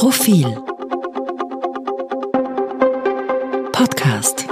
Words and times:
Profil 0.00 0.46
Podcast 3.70 4.46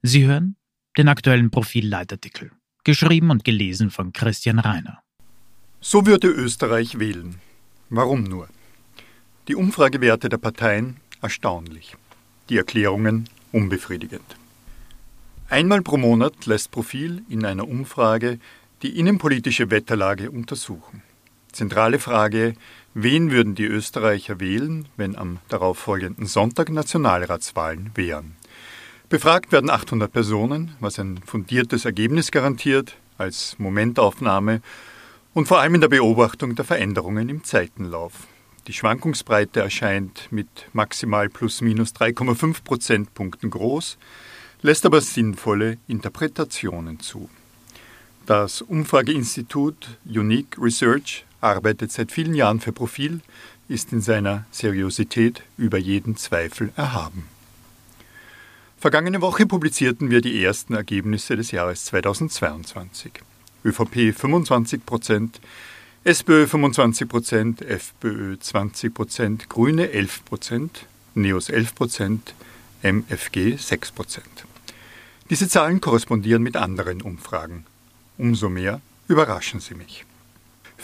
Sie 0.00 0.24
hören 0.24 0.56
den 0.96 1.08
aktuellen 1.08 1.50
Profil-Leitartikel, 1.50 2.52
geschrieben 2.82 3.28
und 3.28 3.44
gelesen 3.44 3.90
von 3.90 4.14
Christian 4.14 4.58
Reiner. 4.58 5.02
So 5.82 6.06
würde 6.06 6.28
Österreich 6.28 6.98
wählen. 6.98 7.34
Warum 7.90 8.22
nur? 8.22 8.48
Die 9.48 9.54
Umfragewerte 9.54 10.30
der 10.30 10.38
Parteien 10.38 10.96
erstaunlich, 11.20 11.94
die 12.48 12.56
Erklärungen 12.56 13.28
unbefriedigend. 13.52 14.36
Einmal 15.50 15.82
pro 15.82 15.98
Monat 15.98 16.46
lässt 16.46 16.70
Profil 16.70 17.22
in 17.28 17.44
einer 17.44 17.68
Umfrage 17.68 18.38
die 18.80 18.98
innenpolitische 18.98 19.70
Wetterlage 19.70 20.30
untersuchen. 20.30 21.02
Zentrale 21.54 22.00
Frage, 22.00 22.54
wen 22.94 23.30
würden 23.30 23.54
die 23.54 23.66
Österreicher 23.66 24.40
wählen, 24.40 24.88
wenn 24.96 25.14
am 25.14 25.38
darauffolgenden 25.48 26.26
Sonntag 26.26 26.68
Nationalratswahlen 26.68 27.92
wären? 27.94 28.34
Befragt 29.08 29.52
werden 29.52 29.70
800 29.70 30.12
Personen, 30.12 30.74
was 30.80 30.98
ein 30.98 31.20
fundiertes 31.24 31.84
Ergebnis 31.84 32.32
garantiert, 32.32 32.96
als 33.18 33.56
Momentaufnahme 33.60 34.62
und 35.32 35.46
vor 35.46 35.60
allem 35.60 35.76
in 35.76 35.80
der 35.80 35.86
Beobachtung 35.86 36.56
der 36.56 36.64
Veränderungen 36.64 37.28
im 37.28 37.44
Zeitenlauf. 37.44 38.26
Die 38.66 38.72
Schwankungsbreite 38.72 39.60
erscheint 39.60 40.26
mit 40.32 40.48
maximal 40.72 41.28
plus 41.28 41.60
minus 41.60 41.92
3,5 41.92 42.64
Prozentpunkten 42.64 43.50
groß, 43.50 43.96
lässt 44.62 44.84
aber 44.86 45.00
sinnvolle 45.00 45.78
Interpretationen 45.86 46.98
zu. 46.98 47.30
Das 48.26 48.60
Umfrageinstitut 48.60 49.98
Unique 50.04 50.56
Research 50.58 51.24
arbeitet 51.44 51.92
seit 51.92 52.10
vielen 52.10 52.34
Jahren 52.34 52.60
für 52.60 52.72
Profil, 52.72 53.20
ist 53.68 53.92
in 53.92 54.00
seiner 54.00 54.46
Seriosität 54.50 55.42
über 55.56 55.78
jeden 55.78 56.16
Zweifel 56.16 56.72
erhaben. 56.76 57.24
Vergangene 58.78 59.20
Woche 59.20 59.46
publizierten 59.46 60.10
wir 60.10 60.20
die 60.20 60.44
ersten 60.44 60.74
Ergebnisse 60.74 61.36
des 61.36 61.52
Jahres 61.52 61.86
2022. 61.86 63.12
ÖVP 63.64 64.14
25 64.14 64.84
Prozent, 64.84 65.40
SPÖ 66.04 66.46
25 66.46 67.08
Prozent, 67.08 67.62
FPÖ 67.62 68.36
20 68.38 68.92
Prozent, 68.92 69.48
Grüne 69.48 69.90
11 69.90 70.24
Prozent, 70.26 70.86
NEOS 71.14 71.48
11 71.48 71.74
Prozent, 71.74 72.34
MFG 72.82 73.56
6 73.56 73.92
Prozent. 73.92 74.44
Diese 75.30 75.48
Zahlen 75.48 75.80
korrespondieren 75.80 76.42
mit 76.42 76.56
anderen 76.56 77.00
Umfragen. 77.00 77.64
Umso 78.18 78.50
mehr 78.50 78.82
überraschen 79.08 79.60
sie 79.60 79.74
mich. 79.74 80.04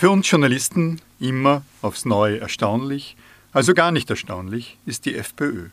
Für 0.01 0.09
uns 0.09 0.31
Journalisten 0.31 0.99
immer 1.19 1.63
aufs 1.83 2.07
Neue 2.07 2.41
erstaunlich, 2.41 3.19
also 3.53 3.75
gar 3.75 3.93
nicht 3.93 4.09
erstaunlich, 4.09 4.79
ist 4.87 5.05
die 5.05 5.15
FPÖ. 5.15 5.67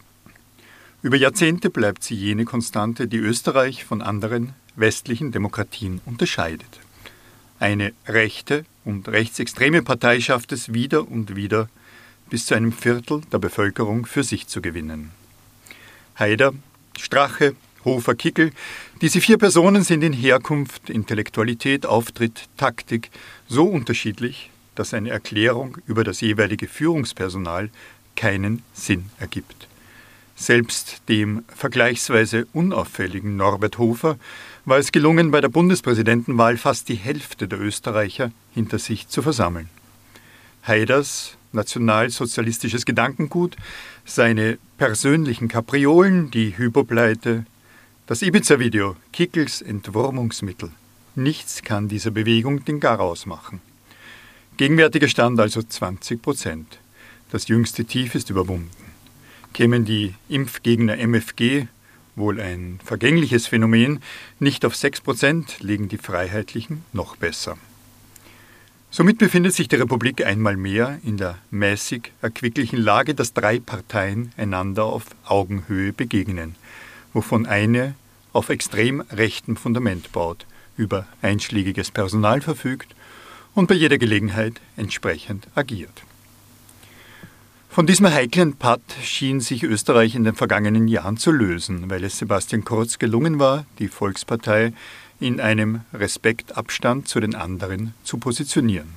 Über 1.01 1.15
Jahrzehnte 1.15 1.69
bleibt 1.69 2.03
sie 2.03 2.15
jene 2.15 2.43
Konstante, 2.43 3.07
die 3.07 3.19
Österreich 3.19 3.85
von 3.85 4.01
anderen 4.01 4.51
westlichen 4.75 5.31
Demokratien 5.31 6.01
unterscheidet. 6.03 6.67
Eine 7.61 7.93
rechte 8.05 8.65
und 8.83 9.07
rechtsextreme 9.07 9.81
Partei 9.81 10.19
schafft 10.19 10.51
es 10.51 10.73
wieder 10.73 11.09
und 11.09 11.37
wieder, 11.37 11.69
bis 12.29 12.47
zu 12.47 12.55
einem 12.55 12.73
Viertel 12.73 13.21
der 13.31 13.39
Bevölkerung 13.39 14.05
für 14.05 14.25
sich 14.25 14.47
zu 14.47 14.61
gewinnen. 14.61 15.11
Haider, 16.19 16.51
Strache, 16.99 17.55
Hofer, 17.87 18.15
Kickel. 18.15 18.51
Diese 19.01 19.21
vier 19.21 19.37
Personen 19.37 19.83
sind 19.83 20.03
in 20.03 20.13
Herkunft, 20.13 20.89
Intellektualität, 20.89 21.85
Auftritt, 21.85 22.49
Taktik 22.57 23.09
so 23.47 23.63
unterschiedlich, 23.63 24.51
dass 24.75 24.93
eine 24.93 25.09
Erklärung 25.09 25.77
über 25.87 26.03
das 26.03 26.21
jeweilige 26.21 26.67
Führungspersonal 26.67 27.69
keinen 28.15 28.61
Sinn 28.73 29.05
ergibt. 29.19 29.67
Selbst 30.35 31.01
dem 31.09 31.43
vergleichsweise 31.47 32.45
unauffälligen 32.53 33.37
Norbert 33.37 33.77
Hofer 33.77 34.17
war 34.65 34.77
es 34.77 34.91
gelungen, 34.91 35.31
bei 35.31 35.41
der 35.41 35.49
Bundespräsidentenwahl 35.49 36.57
fast 36.57 36.89
die 36.89 36.95
Hälfte 36.95 37.47
der 37.47 37.59
Österreicher 37.59 38.31
hinter 38.53 38.77
sich 38.77 39.07
zu 39.07 39.21
versammeln. 39.21 39.69
Haiders 40.67 41.37
nationalsozialistisches 41.53 42.85
Gedankengut, 42.85 43.55
seine 44.05 44.57
persönlichen 44.77 45.47
Kapriolen, 45.47 46.29
die 46.31 46.57
Hypopleite, 46.57 47.45
das 48.07 48.21
Ibiza-Video, 48.21 48.95
Kickels 49.11 49.61
Entwurmungsmittel. 49.61 50.71
Nichts 51.15 51.61
kann 51.61 51.89
dieser 51.89 52.09
Bewegung 52.09 52.63
den 52.63 52.79
Garaus 52.79 53.25
machen. 53.25 53.59
Gegenwärtiger 54.55 55.09
Stand 55.09 55.37
also 55.41 55.61
20 55.61 56.21
Prozent. 56.21 56.79
Das 57.33 57.49
jüngste 57.49 57.83
Tief 57.83 58.15
ist 58.15 58.29
überwunden. 58.29 58.71
Kämen 59.51 59.83
die 59.83 60.13
Impfgegner 60.29 60.97
MFG, 60.97 61.67
wohl 62.15 62.39
ein 62.39 62.79
vergängliches 62.81 63.47
Phänomen, 63.47 64.01
nicht 64.39 64.63
auf 64.63 64.77
6 64.77 65.01
Prozent, 65.01 65.59
liegen 65.59 65.89
die 65.89 65.97
Freiheitlichen 65.97 66.85
noch 66.93 67.17
besser. 67.17 67.57
Somit 68.89 69.17
befindet 69.17 69.53
sich 69.53 69.67
die 69.67 69.75
Republik 69.75 70.25
einmal 70.25 70.55
mehr 70.55 70.97
in 71.03 71.17
der 71.17 71.39
mäßig 71.51 72.13
erquicklichen 72.21 72.79
Lage, 72.79 73.15
dass 73.15 73.33
drei 73.33 73.59
Parteien 73.59 74.31
einander 74.37 74.85
auf 74.85 75.07
Augenhöhe 75.25 75.91
begegnen– 75.91 76.55
wovon 77.17 77.47
eine 77.47 77.95
auf 78.31 78.49
extrem 78.49 79.01
rechtem 79.09 79.55
Fundament 79.55 80.11
baut, 80.11 80.45
über 80.77 81.07
einschlägiges 81.23 81.89
Personal 81.89 82.41
verfügt 82.41 82.93
und 83.55 83.67
bei 83.67 83.73
jeder 83.73 83.97
Gelegenheit 83.97 84.61
entsprechend 84.75 85.47
agiert. 85.55 86.03
Von 87.71 87.87
diesem 87.87 88.11
heiklen 88.11 88.55
Patt 88.55 88.83
schien 89.01 89.39
sich 89.39 89.63
Österreich 89.63 90.13
in 90.13 90.25
den 90.25 90.35
vergangenen 90.35 90.87
Jahren 90.87 91.17
zu 91.17 91.31
lösen, 91.31 91.89
weil 91.89 92.03
es 92.03 92.19
Sebastian 92.19 92.63
Kurz 92.63 92.99
gelungen 92.99 93.39
war, 93.39 93.65
die 93.79 93.87
Volkspartei 93.87 94.71
in 95.19 95.39
einem 95.39 95.81
Respektabstand 95.93 97.07
zu 97.07 97.19
den 97.19 97.33
anderen 97.33 97.95
zu 98.03 98.19
positionieren. 98.19 98.93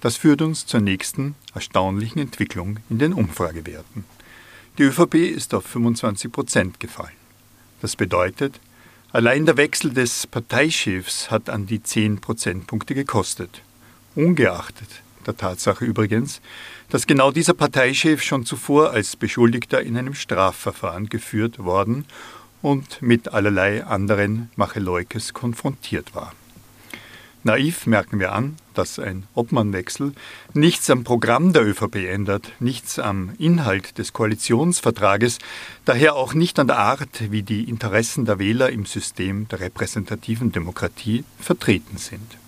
Das 0.00 0.16
führt 0.16 0.40
uns 0.40 0.66
zur 0.66 0.80
nächsten 0.80 1.34
erstaunlichen 1.52 2.20
Entwicklung 2.20 2.78
in 2.90 3.00
den 3.00 3.12
Umfragewerten. 3.12 4.04
Die 4.78 4.84
ÖVP 4.84 5.14
ist 5.14 5.52
auf 5.52 5.64
25 5.64 6.30
Prozent 6.30 6.78
gefallen. 6.78 7.23
Das 7.84 7.96
bedeutet, 7.96 8.60
allein 9.12 9.44
der 9.44 9.58
Wechsel 9.58 9.92
des 9.92 10.26
Parteichefs 10.26 11.30
hat 11.30 11.50
an 11.50 11.66
die 11.66 11.82
10 11.82 12.18
Prozentpunkte 12.18 12.94
gekostet. 12.94 13.60
Ungeachtet 14.14 14.88
der 15.26 15.36
Tatsache 15.36 15.84
übrigens, 15.84 16.40
dass 16.88 17.06
genau 17.06 17.30
dieser 17.30 17.52
Parteichef 17.52 18.22
schon 18.22 18.46
zuvor 18.46 18.92
als 18.92 19.16
Beschuldigter 19.16 19.82
in 19.82 19.98
einem 19.98 20.14
Strafverfahren 20.14 21.10
geführt 21.10 21.58
worden 21.58 22.06
und 22.62 23.02
mit 23.02 23.34
allerlei 23.34 23.84
anderen 23.84 24.48
Macheleukes 24.56 25.34
konfrontiert 25.34 26.14
war. 26.14 26.32
Naiv 27.46 27.86
merken 27.86 28.20
wir 28.20 28.32
an, 28.32 28.56
dass 28.72 28.98
ein 28.98 29.24
Obmannwechsel 29.34 30.14
nichts 30.54 30.88
am 30.88 31.04
Programm 31.04 31.52
der 31.52 31.66
ÖVP 31.66 31.96
ändert, 31.96 32.50
nichts 32.58 32.98
am 32.98 33.34
Inhalt 33.36 33.98
des 33.98 34.14
Koalitionsvertrages, 34.14 35.40
daher 35.84 36.16
auch 36.16 36.32
nicht 36.32 36.58
an 36.58 36.68
der 36.68 36.78
Art, 36.78 37.30
wie 37.30 37.42
die 37.42 37.68
Interessen 37.68 38.24
der 38.24 38.38
Wähler 38.38 38.70
im 38.70 38.86
System 38.86 39.46
der 39.48 39.60
repräsentativen 39.60 40.52
Demokratie 40.52 41.24
vertreten 41.38 41.98
sind. 41.98 42.38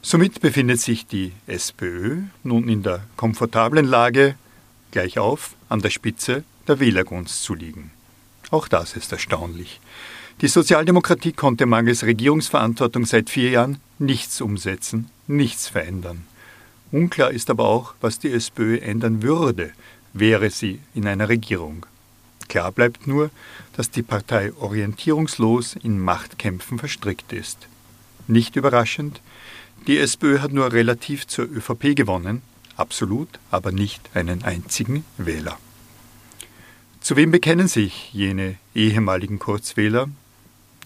Somit 0.00 0.40
befindet 0.40 0.80
sich 0.80 1.06
die 1.06 1.32
SPÖ 1.46 2.22
nun 2.42 2.66
in 2.66 2.82
der 2.82 3.04
komfortablen 3.18 3.84
Lage, 3.84 4.36
gleich 4.90 5.18
auf 5.18 5.54
an 5.68 5.80
der 5.82 5.90
Spitze 5.90 6.44
der 6.66 6.80
Wählergunst 6.80 7.42
zu 7.42 7.54
liegen. 7.54 7.90
Auch 8.50 8.68
das 8.68 8.96
ist 8.96 9.12
erstaunlich. 9.12 9.80
Die 10.40 10.48
Sozialdemokratie 10.48 11.32
konnte 11.32 11.66
mangels 11.66 12.02
Regierungsverantwortung 12.02 13.04
seit 13.04 13.28
vier 13.28 13.50
Jahren 13.50 13.76
nichts 13.98 14.40
umsetzen, 14.40 15.10
nichts 15.26 15.68
verändern. 15.68 16.24
Unklar 16.90 17.30
ist 17.30 17.50
aber 17.50 17.66
auch, 17.66 17.92
was 18.00 18.18
die 18.18 18.32
SPÖ 18.32 18.78
ändern 18.78 19.22
würde, 19.22 19.72
wäre 20.14 20.48
sie 20.48 20.80
in 20.94 21.06
einer 21.06 21.28
Regierung. 21.28 21.84
Klar 22.48 22.72
bleibt 22.72 23.06
nur, 23.06 23.30
dass 23.76 23.90
die 23.90 24.02
Partei 24.02 24.54
orientierungslos 24.54 25.76
in 25.76 26.00
Machtkämpfen 26.00 26.78
verstrickt 26.78 27.34
ist. 27.34 27.68
Nicht 28.26 28.56
überraschend, 28.56 29.20
die 29.86 29.98
SPÖ 29.98 30.38
hat 30.38 30.52
nur 30.52 30.72
relativ 30.72 31.26
zur 31.26 31.44
ÖVP 31.44 31.94
gewonnen, 31.94 32.40
absolut 32.76 33.28
aber 33.50 33.72
nicht 33.72 34.08
einen 34.14 34.42
einzigen 34.42 35.04
Wähler. 35.18 35.58
Zu 37.00 37.16
wem 37.16 37.30
bekennen 37.30 37.68
sich 37.68 38.12
jene 38.12 38.56
ehemaligen 38.74 39.38
Kurzwähler, 39.38 40.08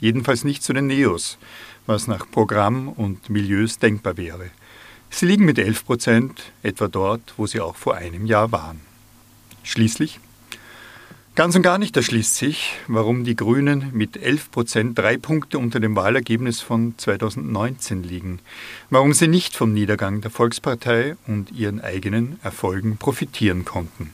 jedenfalls 0.04 0.44
nicht 0.44 0.62
zu 0.62 0.74
den 0.74 0.86
Neos, 0.86 1.38
was 1.86 2.06
nach 2.06 2.30
Programm 2.30 2.88
und 2.88 3.30
Milieus 3.30 3.78
denkbar 3.78 4.18
wäre. 4.18 4.50
Sie 5.08 5.26
liegen 5.26 5.46
mit 5.46 5.58
11 5.58 5.86
Prozent 5.86 6.52
etwa 6.62 6.88
dort, 6.88 7.34
wo 7.38 7.46
sie 7.46 7.60
auch 7.60 7.76
vor 7.76 7.94
einem 7.94 8.26
Jahr 8.26 8.52
waren. 8.52 8.80
Schließlich, 9.62 10.20
Ganz 11.36 11.56
und 11.56 11.62
gar 11.62 11.78
nicht 11.78 11.96
erschließt 11.96 12.36
sich, 12.36 12.76
warum 12.86 13.24
die 13.24 13.34
Grünen 13.34 13.90
mit 13.92 14.16
11 14.16 14.52
Prozent 14.52 14.96
drei 14.96 15.16
Punkte 15.16 15.58
unter 15.58 15.80
dem 15.80 15.96
Wahlergebnis 15.96 16.60
von 16.60 16.94
2019 16.96 18.04
liegen, 18.04 18.38
warum 18.88 19.12
sie 19.12 19.26
nicht 19.26 19.56
vom 19.56 19.72
Niedergang 19.72 20.20
der 20.20 20.30
Volkspartei 20.30 21.16
und 21.26 21.50
ihren 21.50 21.80
eigenen 21.80 22.38
Erfolgen 22.44 22.98
profitieren 22.98 23.64
konnten. 23.64 24.10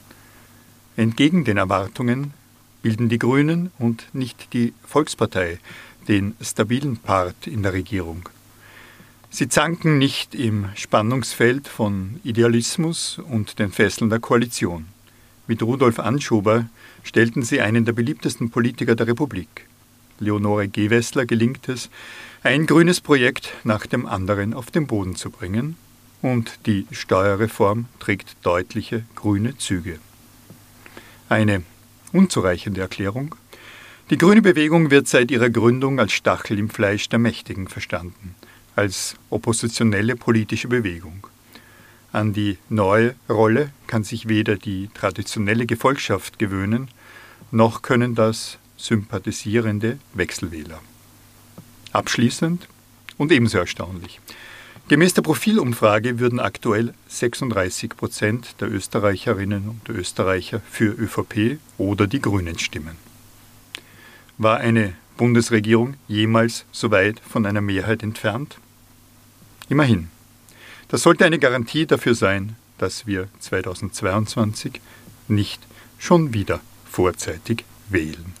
Entgegen 0.97 1.43
den 1.45 1.57
Erwartungen 1.57 2.33
bilden 2.81 3.09
die 3.09 3.19
Grünen 3.19 3.71
und 3.79 4.07
nicht 4.13 4.53
die 4.53 4.73
Volkspartei 4.85 5.59
den 6.07 6.35
stabilen 6.41 6.97
Part 6.97 7.47
in 7.47 7.63
der 7.63 7.73
Regierung. 7.73 8.27
Sie 9.29 9.47
zanken 9.47 9.97
nicht 9.97 10.35
im 10.35 10.69
Spannungsfeld 10.75 11.67
von 11.67 12.19
Idealismus 12.23 13.17
und 13.19 13.59
den 13.59 13.71
Fesseln 13.71 14.09
der 14.09 14.19
Koalition. 14.19 14.87
Mit 15.47 15.63
Rudolf 15.63 15.99
Anschober 15.99 16.67
stellten 17.03 17.43
sie 17.43 17.61
einen 17.61 17.85
der 17.85 17.93
beliebtesten 17.93 18.49
Politiker 18.49 18.95
der 18.95 19.07
Republik. 19.07 19.67
Leonore 20.19 20.67
Gewessler 20.67 21.25
gelingt 21.25 21.69
es, 21.69 21.89
ein 22.43 22.65
grünes 22.65 23.01
Projekt 23.01 23.53
nach 23.63 23.85
dem 23.85 24.05
anderen 24.05 24.53
auf 24.53 24.71
den 24.71 24.87
Boden 24.87 25.15
zu 25.15 25.29
bringen, 25.29 25.77
und 26.21 26.59
die 26.67 26.85
Steuerreform 26.91 27.85
trägt 27.99 28.35
deutliche 28.43 29.03
grüne 29.15 29.57
Züge. 29.57 29.99
Eine 31.29 31.63
unzureichende 32.11 32.81
Erklärung. 32.81 33.35
Die 34.09 34.17
grüne 34.17 34.41
Bewegung 34.41 34.91
wird 34.91 35.07
seit 35.07 35.31
ihrer 35.31 35.49
Gründung 35.49 35.99
als 35.99 36.11
Stachel 36.11 36.59
im 36.59 36.69
Fleisch 36.69 37.07
der 37.09 37.19
Mächtigen 37.19 37.67
verstanden, 37.67 38.35
als 38.75 39.15
oppositionelle 39.29 40.15
politische 40.15 40.67
Bewegung. 40.67 41.27
An 42.11 42.33
die 42.33 42.57
neue 42.67 43.15
Rolle 43.29 43.71
kann 43.87 44.03
sich 44.03 44.27
weder 44.27 44.57
die 44.57 44.89
traditionelle 44.93 45.65
Gefolgschaft 45.65 46.39
gewöhnen, 46.39 46.89
noch 47.51 47.81
können 47.81 48.15
das 48.15 48.57
sympathisierende 48.75 49.97
Wechselwähler. 50.13 50.81
Abschließend 51.93 52.67
und 53.17 53.31
ebenso 53.31 53.59
erstaunlich. 53.59 54.19
Gemäß 54.91 55.13
der 55.13 55.21
Profilumfrage 55.21 56.19
würden 56.19 56.41
aktuell 56.41 56.93
36 57.07 57.95
Prozent 57.95 58.55
der 58.59 58.69
Österreicherinnen 58.69 59.69
und 59.69 59.87
Österreicher 59.87 60.59
für 60.69 60.91
ÖVP 60.91 61.59
oder 61.77 62.07
die 62.07 62.19
Grünen 62.19 62.59
stimmen. 62.59 62.97
War 64.37 64.57
eine 64.57 64.93
Bundesregierung 65.15 65.93
jemals 66.09 66.65
so 66.73 66.91
weit 66.91 67.21
von 67.21 67.45
einer 67.45 67.61
Mehrheit 67.61 68.03
entfernt? 68.03 68.57
Immerhin. 69.69 70.09
Das 70.89 71.03
sollte 71.03 71.23
eine 71.23 71.39
Garantie 71.39 71.85
dafür 71.85 72.13
sein, 72.13 72.57
dass 72.77 73.07
wir 73.07 73.29
2022 73.39 74.81
nicht 75.29 75.61
schon 75.99 76.33
wieder 76.33 76.59
vorzeitig 76.83 77.63
wählen. 77.87 78.40